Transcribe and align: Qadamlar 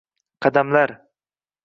Qadamlar 0.45 0.95